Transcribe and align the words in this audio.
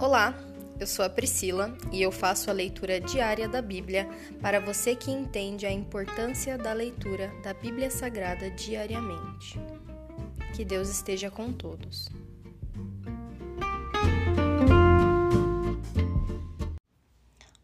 Olá, 0.00 0.34
eu 0.80 0.86
sou 0.86 1.04
a 1.04 1.10
Priscila 1.10 1.76
e 1.92 2.00
eu 2.00 2.10
faço 2.10 2.48
a 2.48 2.54
leitura 2.54 2.98
diária 2.98 3.46
da 3.46 3.60
Bíblia 3.60 4.08
para 4.40 4.58
você 4.58 4.96
que 4.96 5.10
entende 5.10 5.66
a 5.66 5.70
importância 5.70 6.56
da 6.56 6.72
leitura 6.72 7.30
da 7.42 7.52
Bíblia 7.52 7.90
Sagrada 7.90 8.50
diariamente. 8.50 9.60
Que 10.56 10.64
Deus 10.64 10.88
esteja 10.88 11.30
com 11.30 11.52
todos. 11.52 12.08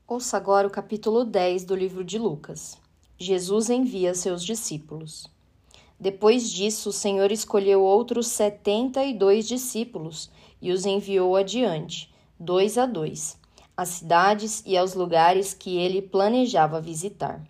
Ouça 0.06 0.36
agora 0.36 0.68
o 0.68 0.70
capítulo 0.70 1.24
10 1.24 1.64
do 1.64 1.74
livro 1.74 2.04
de 2.04 2.18
Lucas. 2.18 2.76
Jesus 3.18 3.70
envia 3.70 4.14
seus 4.14 4.44
discípulos. 4.44 5.26
Depois 5.98 6.52
disso, 6.52 6.90
o 6.90 6.92
Senhor 6.92 7.32
escolheu 7.32 7.80
outros 7.80 8.26
setenta 8.26 9.02
e 9.02 9.14
dois 9.14 9.48
discípulos 9.48 10.30
e 10.60 10.70
os 10.70 10.84
enviou 10.84 11.34
adiante, 11.34 12.14
dois 12.38 12.76
a 12.76 12.86
dois, 12.86 13.38
às 13.76 13.88
cidades 13.88 14.62
e 14.66 14.76
aos 14.76 14.94
lugares 14.94 15.54
que 15.54 15.76
ele 15.76 16.02
planejava 16.02 16.80
visitar. 16.80 17.42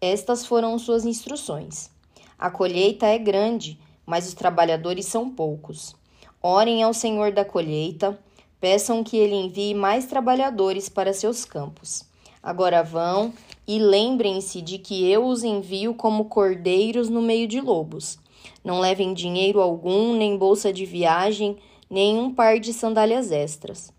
Estas 0.00 0.44
foram 0.44 0.78
suas 0.78 1.04
instruções. 1.04 1.90
A 2.38 2.50
colheita 2.50 3.06
é 3.06 3.18
grande, 3.18 3.78
mas 4.04 4.28
os 4.28 4.34
trabalhadores 4.34 5.06
são 5.06 5.30
poucos. 5.30 5.94
Orem 6.42 6.82
ao 6.82 6.92
Senhor 6.92 7.32
da 7.32 7.44
colheita, 7.44 8.18
peçam 8.60 9.02
que 9.02 9.16
ele 9.16 9.34
envie 9.34 9.72
mais 9.72 10.06
trabalhadores 10.06 10.88
para 10.88 11.14
seus 11.14 11.44
campos. 11.44 12.04
Agora 12.42 12.82
vão 12.82 13.32
e 13.66 13.78
lembrem-se 13.78 14.60
de 14.60 14.76
que 14.76 15.10
eu 15.10 15.24
os 15.24 15.42
envio 15.42 15.94
como 15.94 16.26
cordeiros 16.26 17.08
no 17.08 17.22
meio 17.22 17.48
de 17.48 17.60
lobos. 17.60 18.18
Não 18.62 18.80
levem 18.80 19.14
dinheiro 19.14 19.60
algum, 19.60 20.14
nem 20.14 20.36
bolsa 20.36 20.70
de 20.70 20.84
viagem, 20.84 21.56
nem 21.88 22.18
um 22.18 22.34
par 22.34 22.60
de 22.60 22.74
sandálias 22.74 23.30
extras. 23.30 23.93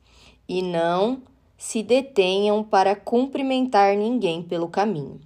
E 0.48 0.62
não 0.62 1.22
se 1.58 1.82
detenham 1.82 2.64
para 2.64 2.96
cumprimentar 2.96 3.96
ninguém 3.96 4.44
pelo 4.44 4.68
caminho. 4.68 5.20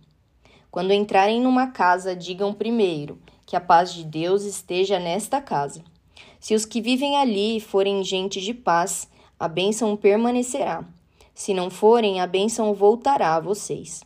Quando 0.71 0.94
entrarem 0.94 1.41
numa 1.41 1.67
casa, 1.67 2.16
digam 2.16 2.53
primeiro 2.53 3.19
que 3.45 3.55
a 3.55 3.61
paz 3.61 3.94
de 3.94 4.03
Deus 4.03 4.44
esteja 4.44 4.99
nesta 4.99 5.41
casa. 5.41 5.83
Se 6.39 6.53
os 6.53 6.66
que 6.66 6.79
vivem 6.79 7.17
ali 7.17 7.59
forem 7.59 8.03
gente 8.03 8.39
de 8.39 8.53
paz, 8.53 9.09
a 9.39 9.47
bênção 9.47 9.97
permanecerá. 9.97 10.85
Se 11.33 11.53
não 11.53 11.69
forem, 11.69 12.22
a 12.22 12.27
bênção 12.27 12.73
voltará 12.73 13.35
a 13.35 13.39
vocês. 13.39 14.03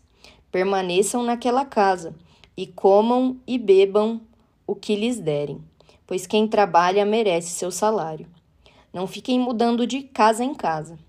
Permaneçam 0.52 1.24
naquela 1.24 1.66
casa 1.66 2.16
e 2.56 2.66
comam 2.68 3.38
e 3.46 3.58
bebam 3.58 4.22
o 4.66 4.76
que 4.76 4.96
lhes 4.96 5.20
derem, 5.20 5.60
pois 6.08 6.26
quem 6.26 6.48
trabalha 6.48 7.06
merece 7.06 7.50
seu 7.50 7.72
salário. 7.72 8.28
Não 8.94 9.08
fiquem 9.08 9.40
mudando 9.40 9.88
de 9.88 10.04
casa 10.04 10.44
em 10.44 10.54
casa. 10.54 11.00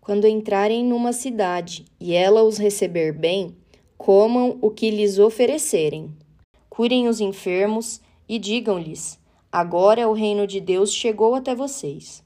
Quando 0.00 0.26
entrarem 0.26 0.82
numa 0.82 1.12
cidade 1.12 1.84
e 2.00 2.14
ela 2.14 2.42
os 2.42 2.56
receber 2.56 3.12
bem, 3.12 3.54
comam 3.98 4.58
o 4.62 4.70
que 4.70 4.90
lhes 4.90 5.18
oferecerem. 5.18 6.16
Curem 6.70 7.08
os 7.08 7.20
enfermos 7.20 8.00
e 8.26 8.38
digam-lhes: 8.38 9.20
Agora 9.52 10.08
o 10.08 10.14
reino 10.14 10.46
de 10.46 10.60
Deus 10.60 10.90
chegou 10.90 11.34
até 11.34 11.54
vocês. 11.54 12.24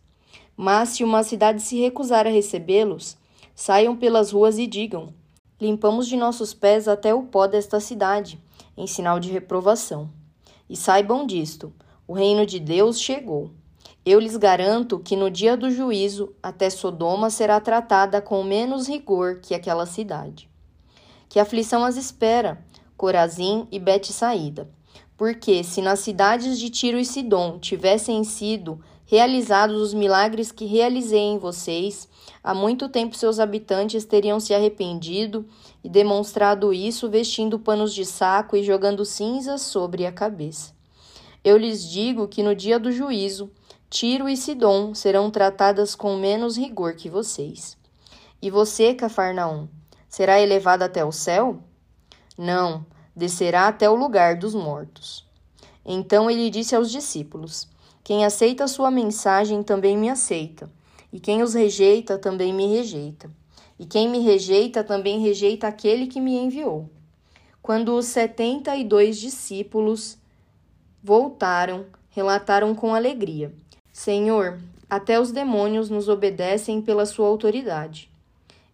Mas 0.56 0.90
se 0.90 1.02
uma 1.02 1.24
cidade 1.24 1.60
se 1.60 1.80
recusar 1.80 2.24
a 2.24 2.30
recebê-los, 2.30 3.16
saiam 3.52 3.96
pelas 3.96 4.30
ruas 4.30 4.58
e 4.58 4.66
digam: 4.68 5.12
Limpamos 5.60 6.06
de 6.06 6.16
nossos 6.16 6.54
pés 6.54 6.86
até 6.86 7.12
o 7.12 7.24
pó 7.24 7.48
desta 7.48 7.80
cidade, 7.80 8.38
em 8.76 8.86
sinal 8.86 9.18
de 9.18 9.28
reprovação. 9.28 10.08
E 10.70 10.76
saibam 10.76 11.26
disto: 11.26 11.74
o 12.06 12.12
reino 12.12 12.46
de 12.46 12.60
Deus 12.60 13.00
chegou. 13.00 13.50
Eu 14.06 14.20
lhes 14.20 14.36
garanto 14.36 15.00
que 15.00 15.16
no 15.16 15.28
dia 15.28 15.56
do 15.56 15.68
juízo, 15.68 16.32
até 16.40 16.70
Sodoma 16.70 17.28
será 17.28 17.58
tratada 17.58 18.22
com 18.22 18.44
menos 18.44 18.86
rigor 18.86 19.40
que 19.40 19.52
aquela 19.52 19.84
cidade. 19.84 20.48
Que 21.28 21.40
aflição 21.40 21.84
as 21.84 21.96
espera, 21.96 22.64
Corazim 22.96 23.66
e 23.68 23.80
Bet-saída. 23.80 24.70
Porque 25.16 25.64
se 25.64 25.82
nas 25.82 25.98
cidades 25.98 26.56
de 26.60 26.70
Tiro 26.70 27.00
e 27.00 27.04
Sidom 27.04 27.58
tivessem 27.58 28.22
sido 28.22 28.80
realizados 29.06 29.82
os 29.82 29.92
milagres 29.92 30.52
que 30.52 30.66
realizei 30.66 31.18
em 31.18 31.38
vocês, 31.38 32.08
há 32.44 32.54
muito 32.54 32.88
tempo 32.88 33.16
seus 33.16 33.40
habitantes 33.40 34.04
teriam 34.04 34.38
se 34.38 34.54
arrependido 34.54 35.44
e 35.82 35.88
demonstrado 35.88 36.72
isso 36.72 37.10
vestindo 37.10 37.58
panos 37.58 37.92
de 37.92 38.04
saco 38.04 38.56
e 38.56 38.62
jogando 38.62 39.04
cinzas 39.04 39.62
sobre 39.62 40.06
a 40.06 40.12
cabeça. 40.12 40.72
Eu 41.42 41.56
lhes 41.56 41.88
digo 41.88 42.28
que 42.28 42.42
no 42.42 42.54
dia 42.54 42.78
do 42.78 42.92
juízo, 42.92 43.50
Tiro 43.88 44.28
e 44.28 44.36
Sidom 44.36 44.94
serão 44.94 45.30
tratadas 45.30 45.94
com 45.94 46.16
menos 46.16 46.56
rigor 46.56 46.94
que 46.94 47.08
vocês. 47.08 47.78
E 48.42 48.50
você, 48.50 48.92
Cafarnaum, 48.92 49.68
será 50.08 50.40
elevado 50.40 50.82
até 50.82 51.04
o 51.04 51.12
céu? 51.12 51.60
Não, 52.36 52.84
descerá 53.14 53.68
até 53.68 53.88
o 53.88 53.94
lugar 53.94 54.36
dos 54.36 54.54
mortos. 54.54 55.24
Então 55.84 56.28
ele 56.28 56.50
disse 56.50 56.74
aos 56.74 56.90
discípulos: 56.90 57.68
quem 58.02 58.24
aceita 58.24 58.64
a 58.64 58.68
sua 58.68 58.90
mensagem 58.90 59.62
também 59.62 59.96
me 59.96 60.10
aceita, 60.10 60.70
e 61.12 61.20
quem 61.20 61.42
os 61.42 61.54
rejeita 61.54 62.18
também 62.18 62.52
me 62.52 62.66
rejeita. 62.66 63.30
E 63.78 63.86
quem 63.86 64.08
me 64.08 64.18
rejeita 64.18 64.82
também 64.82 65.20
rejeita 65.20 65.68
aquele 65.68 66.06
que 66.06 66.20
me 66.20 66.36
enviou. 66.36 66.90
Quando 67.62 67.94
os 67.96 68.06
setenta 68.06 68.74
e 68.74 68.84
dois 68.84 69.18
discípulos 69.18 70.18
voltaram, 71.02 71.86
relataram 72.10 72.74
com 72.74 72.94
alegria: 72.94 73.54
Senhor, 73.96 74.60
até 74.90 75.18
os 75.18 75.32
demônios 75.32 75.88
nos 75.88 76.06
obedecem 76.06 76.82
pela 76.82 77.06
sua 77.06 77.26
autoridade. 77.28 78.10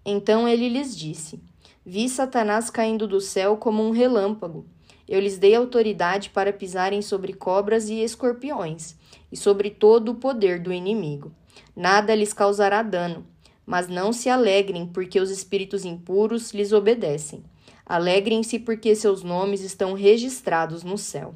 Então 0.04 0.48
ele 0.48 0.68
lhes 0.68 0.96
disse: 0.96 1.40
Vi 1.86 2.08
Satanás 2.08 2.68
caindo 2.68 3.06
do 3.06 3.20
céu 3.20 3.56
como 3.56 3.86
um 3.86 3.92
relâmpago. 3.92 4.66
Eu 5.08 5.20
lhes 5.20 5.38
dei 5.38 5.54
autoridade 5.54 6.30
para 6.30 6.52
pisarem 6.52 7.00
sobre 7.00 7.34
cobras 7.34 7.88
e 7.88 8.02
escorpiões, 8.02 8.96
e 9.30 9.36
sobre 9.36 9.70
todo 9.70 10.10
o 10.10 10.16
poder 10.16 10.58
do 10.58 10.72
inimigo. 10.72 11.32
Nada 11.74 12.16
lhes 12.16 12.32
causará 12.32 12.82
dano, 12.82 13.24
mas 13.64 13.86
não 13.86 14.12
se 14.12 14.28
alegrem, 14.28 14.88
porque 14.88 15.20
os 15.20 15.30
espíritos 15.30 15.84
impuros 15.84 16.50
lhes 16.50 16.72
obedecem. 16.72 17.44
Alegrem-se, 17.86 18.58
porque 18.58 18.92
seus 18.96 19.22
nomes 19.22 19.60
estão 19.60 19.92
registrados 19.92 20.82
no 20.82 20.98
céu. 20.98 21.32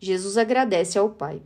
Jesus 0.00 0.38
agradece 0.38 0.98
ao 0.98 1.10
Pai. 1.10 1.42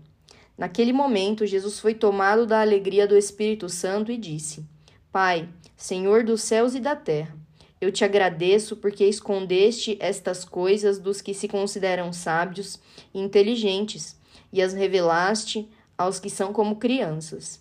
Naquele 0.56 0.92
momento, 0.92 1.46
Jesus 1.46 1.80
foi 1.80 1.94
tomado 1.94 2.46
da 2.46 2.60
alegria 2.60 3.06
do 3.06 3.16
Espírito 3.16 3.68
Santo 3.68 4.12
e 4.12 4.16
disse: 4.16 4.64
Pai, 5.10 5.48
Senhor 5.76 6.24
dos 6.24 6.42
céus 6.42 6.74
e 6.74 6.80
da 6.80 6.94
terra, 6.94 7.36
eu 7.80 7.90
te 7.90 8.04
agradeço 8.04 8.76
porque 8.76 9.04
escondeste 9.04 9.96
estas 10.00 10.44
coisas 10.44 10.98
dos 10.98 11.20
que 11.20 11.34
se 11.34 11.48
consideram 11.48 12.12
sábios 12.12 12.78
e 13.12 13.20
inteligentes 13.20 14.16
e 14.52 14.62
as 14.62 14.72
revelaste 14.72 15.68
aos 15.98 16.18
que 16.20 16.30
são 16.30 16.52
como 16.52 16.76
crianças. 16.76 17.60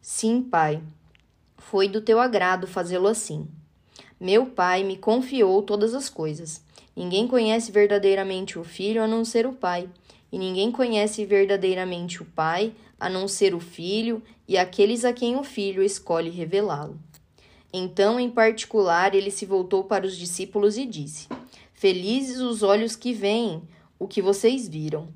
Sim, 0.00 0.42
Pai, 0.42 0.82
foi 1.56 1.88
do 1.88 2.00
teu 2.00 2.20
agrado 2.20 2.66
fazê-lo 2.66 3.06
assim. 3.06 3.48
Meu 4.20 4.46
Pai 4.46 4.82
me 4.82 4.96
confiou 4.96 5.62
todas 5.62 5.94
as 5.94 6.08
coisas. 6.08 6.62
Ninguém 6.94 7.26
conhece 7.26 7.72
verdadeiramente 7.72 8.58
o 8.58 8.64
Filho 8.64 9.02
a 9.02 9.06
não 9.06 9.24
ser 9.24 9.46
o 9.46 9.52
Pai, 9.52 9.88
e 10.32 10.38
ninguém 10.38 10.72
conhece 10.72 11.26
verdadeiramente 11.26 12.22
o 12.22 12.24
Pai 12.24 12.72
a 12.98 13.10
não 13.10 13.28
ser 13.28 13.54
o 13.54 13.60
Filho 13.60 14.22
e 14.48 14.56
aqueles 14.56 15.04
a 15.04 15.12
quem 15.12 15.36
o 15.36 15.44
Filho 15.44 15.82
escolhe 15.82 16.30
revelá-lo. 16.30 16.98
Então, 17.70 18.18
em 18.18 18.30
particular, 18.30 19.14
ele 19.14 19.30
se 19.30 19.44
voltou 19.44 19.84
para 19.84 20.06
os 20.06 20.16
discípulos 20.16 20.78
e 20.78 20.86
disse: 20.86 21.28
Felizes 21.74 22.38
os 22.38 22.62
olhos 22.62 22.96
que 22.96 23.12
veem 23.12 23.62
o 23.98 24.08
que 24.08 24.22
vocês 24.22 24.68
viram. 24.68 25.08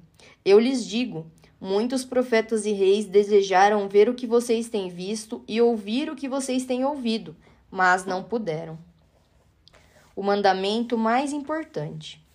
Eu 0.45 0.59
lhes 0.59 0.87
digo: 0.87 1.27
muitos 1.61 2.05
profetas 2.05 2.67
e 2.67 2.73
reis 2.73 3.07
desejaram 3.07 3.89
ver 3.89 4.09
o 4.09 4.15
que 4.15 4.27
vocês 4.27 4.69
têm 4.69 4.89
visto 4.89 5.43
e 5.49 5.61
ouvir 5.61 6.11
o 6.11 6.17
que 6.17 6.29
vocês 6.29 6.65
têm 6.65 6.85
ouvido, 6.85 7.37
mas 7.71 8.05
não 8.05 8.23
puderam. 8.23 8.79
O 10.15 10.23
mandamento 10.23 10.97
mais 10.97 11.33
importante. 11.33 12.26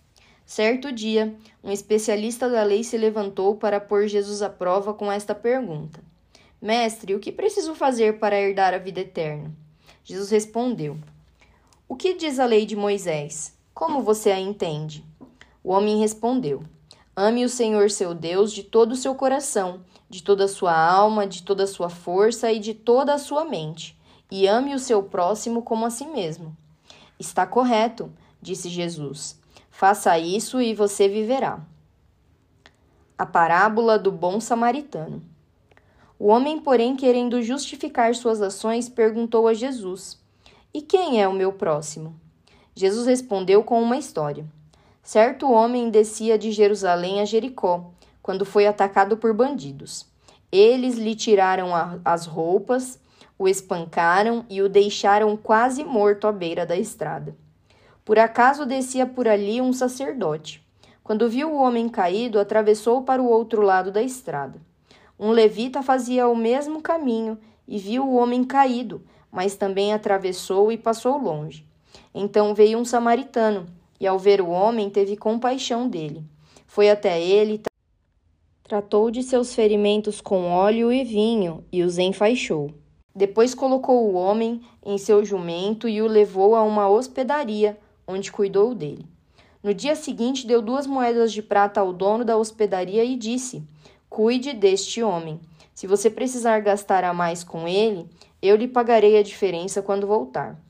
Certo 0.44 0.92
dia, 0.92 1.34
um 1.62 1.70
especialista 1.70 2.48
da 2.48 2.62
lei 2.62 2.84
se 2.84 2.96
levantou 2.98 3.56
para 3.56 3.80
pôr 3.80 4.06
Jesus 4.06 4.42
à 4.42 4.50
prova 4.50 4.92
com 4.92 5.10
esta 5.10 5.34
pergunta: 5.34 6.02
Mestre, 6.60 7.14
o 7.14 7.20
que 7.20 7.32
preciso 7.32 7.74
fazer 7.74 8.18
para 8.18 8.40
herdar 8.40 8.74
a 8.74 8.78
vida 8.78 9.00
eterna? 9.00 9.52
Jesus 10.04 10.30
respondeu: 10.30 10.98
O 11.88 11.96
que 11.96 12.14
diz 12.14 12.38
a 12.38 12.44
lei 12.44 12.66
de 12.66 12.76
Moisés? 12.76 13.56
Como 13.72 14.02
você 14.02 14.30
a 14.30 14.38
entende? 14.38 15.04
O 15.64 15.72
homem 15.72 16.00
respondeu: 16.00 16.64
Ame 17.14 17.44
o 17.44 17.48
Senhor 17.48 17.90
seu 17.90 18.14
Deus 18.14 18.52
de 18.52 18.62
todo 18.62 18.92
o 18.92 18.96
seu 18.96 19.14
coração, 19.14 19.84
de 20.08 20.22
toda 20.22 20.44
a 20.44 20.48
sua 20.48 20.72
alma, 20.72 21.26
de 21.26 21.42
toda 21.42 21.64
a 21.64 21.68
sua 21.68 21.88
força 21.88 22.50
e 22.50 22.58
de 22.58 22.74
toda 22.74 23.14
a 23.14 23.18
sua 23.18 23.44
mente, 23.44 23.98
e 24.30 24.46
ame 24.46 24.74
o 24.74 24.78
seu 24.78 25.02
próximo 25.02 25.62
como 25.62 25.86
a 25.86 25.90
si 25.90 26.06
mesmo. 26.06 26.56
Está 27.18 27.46
correto, 27.46 28.12
disse 28.40 28.68
Jesus. 28.68 29.41
Faça 29.82 30.16
isso 30.16 30.62
e 30.62 30.74
você 30.74 31.08
viverá. 31.08 31.58
A 33.18 33.26
parábola 33.26 33.98
do 33.98 34.12
bom 34.12 34.38
samaritano. 34.38 35.20
O 36.16 36.28
homem, 36.28 36.60
porém, 36.60 36.94
querendo 36.94 37.42
justificar 37.42 38.14
suas 38.14 38.40
ações, 38.40 38.88
perguntou 38.88 39.48
a 39.48 39.54
Jesus: 39.54 40.22
E 40.72 40.80
quem 40.80 41.20
é 41.20 41.26
o 41.26 41.32
meu 41.32 41.52
próximo? 41.54 42.14
Jesus 42.76 43.08
respondeu 43.08 43.64
com 43.64 43.82
uma 43.82 43.96
história. 43.96 44.46
Certo 45.02 45.50
homem 45.50 45.90
descia 45.90 46.38
de 46.38 46.52
Jerusalém 46.52 47.20
a 47.20 47.24
Jericó, 47.24 47.90
quando 48.22 48.44
foi 48.44 48.68
atacado 48.68 49.16
por 49.16 49.34
bandidos. 49.34 50.06
Eles 50.52 50.96
lhe 50.96 51.16
tiraram 51.16 51.74
a, 51.74 51.98
as 52.04 52.24
roupas, 52.24 53.00
o 53.36 53.48
espancaram 53.48 54.46
e 54.48 54.62
o 54.62 54.68
deixaram 54.68 55.36
quase 55.36 55.82
morto 55.82 56.28
à 56.28 56.30
beira 56.30 56.64
da 56.64 56.76
estrada. 56.76 57.36
Por 58.04 58.18
acaso 58.18 58.66
descia 58.66 59.06
por 59.06 59.28
ali 59.28 59.60
um 59.60 59.72
sacerdote. 59.72 60.62
Quando 61.04 61.28
viu 61.28 61.52
o 61.52 61.62
homem 61.62 61.88
caído, 61.88 62.38
atravessou 62.38 63.02
para 63.02 63.22
o 63.22 63.28
outro 63.28 63.62
lado 63.62 63.92
da 63.92 64.02
estrada. 64.02 64.60
Um 65.18 65.30
levita 65.30 65.82
fazia 65.82 66.28
o 66.28 66.34
mesmo 66.34 66.80
caminho 66.80 67.38
e 67.66 67.78
viu 67.78 68.04
o 68.04 68.14
homem 68.16 68.42
caído, 68.44 69.02
mas 69.30 69.54
também 69.54 69.92
atravessou 69.92 70.72
e 70.72 70.76
passou 70.76 71.16
longe. 71.16 71.64
Então 72.14 72.54
veio 72.54 72.78
um 72.78 72.84
samaritano 72.84 73.66
e, 74.00 74.06
ao 74.06 74.18
ver 74.18 74.40
o 74.40 74.48
homem, 74.48 74.90
teve 74.90 75.16
compaixão 75.16 75.88
dele. 75.88 76.24
Foi 76.66 76.90
até 76.90 77.20
ele, 77.20 77.62
tratou 78.64 79.10
de 79.10 79.22
seus 79.22 79.54
ferimentos 79.54 80.20
com 80.20 80.50
óleo 80.50 80.92
e 80.92 81.04
vinho 81.04 81.64
e 81.70 81.82
os 81.82 81.98
enfaixou. 81.98 82.70
Depois 83.14 83.54
colocou 83.54 84.08
o 84.08 84.14
homem 84.14 84.62
em 84.84 84.96
seu 84.96 85.24
jumento 85.24 85.88
e 85.88 86.00
o 86.00 86.06
levou 86.06 86.56
a 86.56 86.62
uma 86.62 86.88
hospedaria, 86.88 87.78
onde 88.12 88.32
cuidou 88.32 88.74
dele. 88.74 89.06
No 89.62 89.72
dia 89.72 89.94
seguinte, 89.94 90.46
deu 90.46 90.60
duas 90.60 90.86
moedas 90.86 91.32
de 91.32 91.42
prata 91.42 91.80
ao 91.80 91.92
dono 91.92 92.24
da 92.24 92.36
hospedaria 92.36 93.04
e 93.04 93.16
disse: 93.16 93.62
Cuide 94.08 94.52
deste 94.52 95.02
homem. 95.02 95.40
Se 95.74 95.86
você 95.86 96.10
precisar 96.10 96.60
gastar 96.60 97.04
a 97.04 97.14
mais 97.14 97.42
com 97.42 97.66
ele, 97.66 98.06
eu 98.42 98.56
lhe 98.56 98.68
pagarei 98.68 99.16
a 99.18 99.22
diferença 99.22 99.80
quando 99.80 100.06
voltar. 100.06 100.60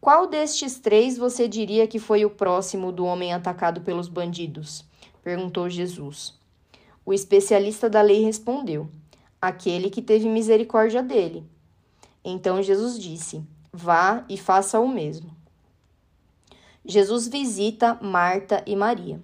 Qual 0.00 0.26
destes 0.26 0.78
três 0.78 1.16
você 1.16 1.48
diria 1.48 1.86
que 1.86 1.98
foi 1.98 2.24
o 2.24 2.30
próximo 2.30 2.92
do 2.92 3.04
homem 3.04 3.32
atacado 3.32 3.80
pelos 3.80 4.08
bandidos? 4.08 4.84
perguntou 5.22 5.70
Jesus. 5.70 6.34
O 7.04 7.12
especialista 7.12 7.88
da 7.88 8.02
lei 8.02 8.22
respondeu: 8.22 8.88
Aquele 9.40 9.90
que 9.90 10.02
teve 10.02 10.28
misericórdia 10.28 11.02
dele. 11.02 11.44
Então 12.24 12.62
Jesus 12.62 12.98
disse: 12.98 13.42
Vá 13.72 14.24
e 14.28 14.36
faça 14.36 14.78
o 14.78 14.88
mesmo. 14.88 15.41
Jesus 16.84 17.28
visita 17.28 17.96
Marta 18.02 18.60
e 18.66 18.74
Maria. 18.74 19.22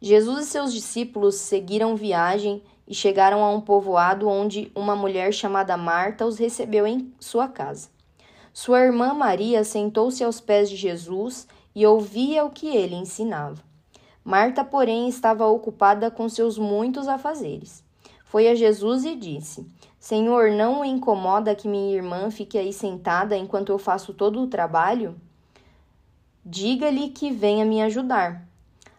Jesus 0.00 0.46
e 0.46 0.50
seus 0.50 0.72
discípulos 0.72 1.34
seguiram 1.34 1.94
viagem 1.94 2.62
e 2.86 2.94
chegaram 2.94 3.44
a 3.44 3.50
um 3.50 3.60
povoado 3.60 4.26
onde 4.26 4.72
uma 4.74 4.96
mulher 4.96 5.34
chamada 5.34 5.76
Marta 5.76 6.24
os 6.24 6.38
recebeu 6.38 6.86
em 6.86 7.12
sua 7.20 7.46
casa. 7.46 7.90
Sua 8.54 8.80
irmã 8.80 9.12
Maria 9.12 9.64
sentou-se 9.64 10.24
aos 10.24 10.40
pés 10.40 10.70
de 10.70 10.76
Jesus 10.76 11.46
e 11.74 11.86
ouvia 11.86 12.42
o 12.42 12.50
que 12.50 12.74
ele 12.74 12.94
ensinava. 12.94 13.62
Marta, 14.24 14.64
porém, 14.64 15.08
estava 15.08 15.46
ocupada 15.46 16.10
com 16.10 16.26
seus 16.26 16.56
muitos 16.56 17.06
afazeres. 17.06 17.84
Foi 18.24 18.48
a 18.48 18.54
Jesus 18.54 19.04
e 19.04 19.14
disse: 19.14 19.66
Senhor, 20.00 20.50
não 20.52 20.80
o 20.80 20.84
incomoda 20.86 21.54
que 21.54 21.68
minha 21.68 21.94
irmã 21.94 22.30
fique 22.30 22.56
aí 22.56 22.72
sentada 22.72 23.36
enquanto 23.36 23.70
eu 23.70 23.78
faço 23.78 24.14
todo 24.14 24.40
o 24.40 24.46
trabalho? 24.46 25.20
Diga-lhe 26.50 27.10
que 27.10 27.30
venha 27.30 27.62
me 27.62 27.82
ajudar. 27.82 28.48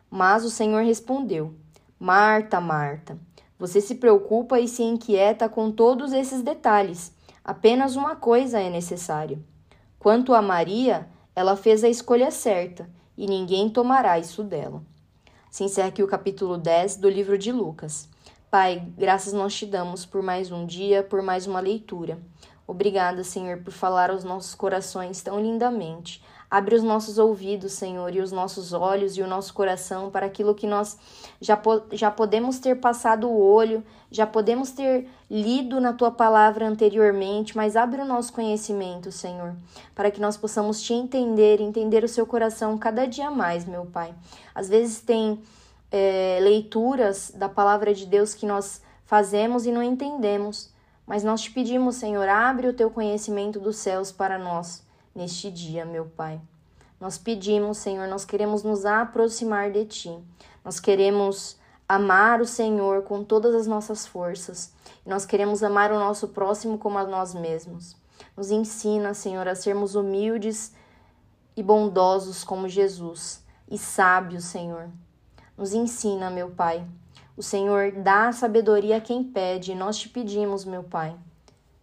Mas 0.08 0.46
o 0.46 0.52
Senhor 0.52 0.84
respondeu: 0.84 1.56
Marta, 2.00 2.62
Marta, 2.62 3.18
você 3.58 3.82
se 3.82 3.96
preocupa 3.96 4.60
e 4.60 4.68
se 4.68 4.84
inquieta 4.84 5.50
com 5.50 5.72
todos 5.72 6.14
esses 6.14 6.44
detalhes. 6.44 7.12
Apenas 7.44 7.96
uma 7.96 8.16
coisa 8.16 8.60
é 8.60 8.70
necessária. 8.70 9.40
Quanto 9.98 10.36
a 10.36 10.44
Maria, 10.44 11.08
ela 11.36 11.56
fez 11.56 11.84
a 11.84 11.90
escolha 11.90 12.30
certa 12.30 12.88
e 13.18 13.26
ninguém 13.26 13.68
tomará 13.68 14.20
isso 14.20 14.44
dela. 14.44 14.84
Se 15.50 15.64
encerra 15.64 15.88
aqui 15.88 16.04
o 16.04 16.08
capítulo 16.08 16.56
10 16.56 16.98
do 16.98 17.10
livro 17.10 17.36
de 17.36 17.52
Lucas. 17.52 18.08
Pai, 18.52 18.88
graças 18.96 19.34
nós 19.34 19.56
te 19.56 19.66
damos 19.66 20.06
por 20.06 20.22
mais 20.22 20.52
um 20.52 20.68
dia, 20.68 21.02
por 21.02 21.24
mais 21.24 21.48
uma 21.48 21.60
leitura. 21.60 22.20
Obrigada, 22.70 23.24
Senhor, 23.24 23.58
por 23.64 23.74
falar 23.74 24.12
aos 24.12 24.24
nossos 24.24 24.54
corações 24.54 25.24
tão 25.24 25.42
lindamente. 25.42 26.24
Abre 26.52 26.76
os 26.76 26.84
nossos 26.84 27.18
ouvidos, 27.18 27.72
Senhor, 27.72 28.14
e 28.14 28.20
os 28.20 28.32
nossos 28.32 28.74
olhos 28.74 29.18
e 29.18 29.24
o 29.24 29.28
nosso 29.28 29.56
coração 29.56 30.12
para 30.12 30.28
aquilo 30.28 30.54
que 30.54 30.68
nós 30.68 30.96
já, 31.42 31.58
po 31.58 31.82
já 31.92 32.12
podemos 32.12 32.60
ter 32.60 32.80
passado 32.80 33.28
o 33.28 33.42
olho, 33.42 33.84
já 34.12 34.28
podemos 34.28 34.70
ter 34.70 35.10
lido 35.32 35.82
na 35.82 35.94
tua 35.94 36.12
palavra 36.12 36.68
anteriormente, 36.68 37.58
mas 37.58 37.76
abre 37.76 38.04
o 38.04 38.06
nosso 38.06 38.32
conhecimento, 38.32 39.12
Senhor, 39.12 39.56
para 39.96 40.12
que 40.12 40.22
nós 40.22 40.38
possamos 40.38 40.80
te 40.80 40.94
entender, 40.94 41.60
entender 41.60 42.04
o 42.04 42.08
seu 42.08 42.28
coração 42.28 42.78
cada 42.78 43.08
dia 43.08 43.32
mais, 43.32 43.66
meu 43.66 43.88
Pai. 43.88 44.14
Às 44.54 44.70
vezes 44.70 45.02
tem 45.02 45.42
é, 45.92 46.38
leituras 46.40 47.32
da 47.34 47.50
palavra 47.50 47.96
de 47.96 48.06
Deus 48.06 48.36
que 48.36 48.46
nós 48.46 48.80
fazemos 49.06 49.66
e 49.66 49.72
não 49.72 49.82
entendemos, 49.82 50.70
mas 51.10 51.24
nós 51.24 51.42
te 51.42 51.50
pedimos, 51.50 51.96
Senhor, 51.96 52.30
abre 52.30 52.68
o 52.68 52.74
teu 52.74 52.92
conhecimento 52.92 53.60
dos 53.60 53.78
céus 53.78 54.12
para 54.12 54.38
nós 54.38 54.86
neste 55.16 55.50
dia, 55.50 55.84
meu 55.84 56.06
Pai. 56.06 56.40
Nós 57.02 57.18
pedimos, 57.18 57.80
Senhor, 57.80 58.08
nós 58.08 58.24
queremos 58.24 58.62
nos 58.62 58.86
aproximar 58.86 59.72
de 59.72 59.86
Ti. 59.86 60.16
Nós 60.64 60.80
queremos 60.80 61.58
amar 61.88 62.42
o 62.42 62.46
Senhor 62.46 63.02
com 63.02 63.24
todas 63.24 63.56
as 63.56 63.66
nossas 63.66 64.06
forças. 64.06 64.72
Nós 65.04 65.26
queremos 65.26 65.64
amar 65.64 65.92
o 65.92 65.98
nosso 65.98 66.28
próximo 66.28 66.78
como 66.78 67.00
a 67.00 67.04
nós 67.04 67.34
mesmos. 67.34 67.98
Nos 68.38 68.52
ensina, 68.52 69.16
Senhor, 69.16 69.48
a 69.48 69.56
sermos 69.56 69.96
humildes 69.96 70.76
e 71.58 71.64
bondosos 71.64 72.44
como 72.44 72.70
Jesus 72.70 73.44
e 73.68 73.80
sábios, 73.80 74.44
Senhor. 74.44 74.90
Nos 75.58 75.74
ensina, 75.74 76.30
meu 76.30 76.52
Pai. 76.52 76.86
O 77.40 77.42
Senhor 77.42 77.94
dá 77.94 78.34
sabedoria 78.34 78.98
a 78.98 79.00
quem 79.00 79.24
pede, 79.24 79.72
e 79.72 79.76
nós 79.76 79.98
te 79.98 80.10
pedimos, 80.10 80.66
meu 80.66 80.84
Pai. 80.84 81.16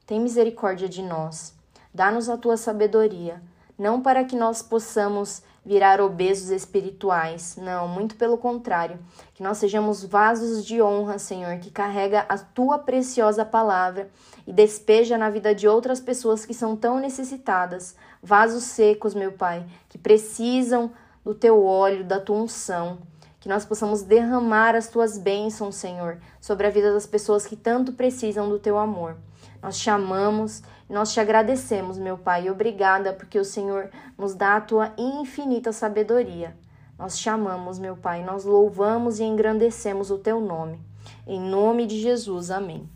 Tem 0.06 0.20
misericórdia 0.20 0.87
de 0.87 1.00
nós. 1.00 1.55
Dá-nos 1.94 2.29
a 2.29 2.37
tua 2.37 2.58
sabedoria, 2.58 3.43
não 3.79 4.03
para 4.03 4.23
que 4.23 4.37
nós 4.37 4.61
possamos 4.61 5.43
virar 5.64 5.99
obesos 5.99 6.50
espirituais, 6.50 7.56
não, 7.56 7.88
muito 7.88 8.17
pelo 8.17 8.37
contrário, 8.37 8.99
que 9.32 9.43
nós 9.43 9.56
sejamos 9.56 10.05
vasos 10.05 10.62
de 10.62 10.82
honra, 10.82 11.19
Senhor, 11.19 11.56
que 11.56 11.70
carrega 11.70 12.26
a 12.29 12.37
tua 12.37 12.79
preciosa 12.79 13.43
palavra 13.43 14.10
e 14.46 14.53
despeja 14.53 15.17
na 15.17 15.31
vida 15.31 15.55
de 15.55 15.67
outras 15.67 16.01
pessoas 16.01 16.44
que 16.44 16.53
são 16.53 16.77
tão 16.77 17.01
necessitadas, 17.01 17.96
vasos 18.22 18.65
secos, 18.65 19.15
meu 19.15 19.32
Pai, 19.32 19.65
que 19.89 19.96
precisam 19.96 20.93
do 21.25 21.34
teu 21.34 21.65
óleo, 21.65 22.05
da 22.05 22.20
tua 22.20 22.36
unção. 22.36 22.98
Que 23.46 23.50
nós 23.50 23.65
possamos 23.65 24.03
derramar 24.03 24.74
as 24.74 24.88
tuas 24.88 25.17
bênçãos, 25.17 25.76
Senhor, 25.76 26.19
sobre 26.41 26.67
a 26.67 26.70
vida 26.70 26.93
das 26.93 27.06
pessoas 27.06 27.46
que 27.46 27.55
tanto 27.55 27.93
precisam 27.93 28.48
do 28.48 28.58
teu 28.58 28.76
amor. 28.76 29.17
Nós 29.62 29.79
te 29.79 29.88
amamos, 29.88 30.65
nós 30.91 31.12
te 31.12 31.20
agradecemos, 31.20 31.96
meu 31.96 32.19
Pai, 32.19 32.46
e 32.46 32.50
obrigada 32.50 33.12
porque 33.12 33.38
o 33.38 33.44
Senhor 33.44 33.88
nos 34.19 34.34
dá 34.34 34.56
a 34.56 34.60
tua 34.60 34.93
infinita 34.98 35.70
sabedoria. 35.70 36.56
Nós 36.98 37.17
te 37.17 37.31
amamos, 37.31 37.79
meu 37.79 37.96
Pai, 37.96 38.24
nós 38.24 38.44
louvamos 38.44 39.20
e 39.20 39.22
engrandecemos 39.22 40.10
o 40.10 40.19
teu 40.19 40.41
nome. 40.41 40.81
Em 41.24 41.41
nome 41.41 41.86
de 41.86 42.00
Jesus, 42.00 42.50
amém. 42.50 42.95